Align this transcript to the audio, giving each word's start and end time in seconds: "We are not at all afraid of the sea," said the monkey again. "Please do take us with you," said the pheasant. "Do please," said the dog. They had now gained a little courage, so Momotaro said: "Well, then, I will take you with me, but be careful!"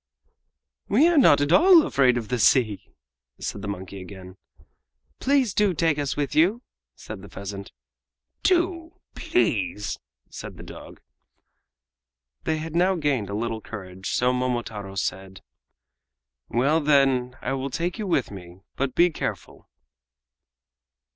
"We 0.87 1.07
are 1.07 1.17
not 1.19 1.41
at 1.41 1.51
all 1.51 1.85
afraid 1.85 2.17
of 2.17 2.29
the 2.29 2.39
sea," 2.39 2.89
said 3.39 3.61
the 3.61 3.67
monkey 3.67 4.01
again. 4.01 4.35
"Please 5.19 5.53
do 5.53 5.75
take 5.75 5.99
us 5.99 6.17
with 6.17 6.33
you," 6.33 6.63
said 6.95 7.21
the 7.21 7.29
pheasant. 7.29 7.71
"Do 8.41 8.99
please," 9.13 9.99
said 10.27 10.57
the 10.57 10.63
dog. 10.63 11.01
They 12.45 12.57
had 12.57 12.75
now 12.75 12.95
gained 12.95 13.29
a 13.29 13.35
little 13.35 13.61
courage, 13.61 14.09
so 14.09 14.33
Momotaro 14.33 14.95
said: 14.95 15.43
"Well, 16.49 16.79
then, 16.81 17.37
I 17.39 17.53
will 17.53 17.69
take 17.69 17.99
you 17.99 18.07
with 18.07 18.31
me, 18.31 18.61
but 18.75 18.95
be 18.95 19.11
careful!" 19.11 19.69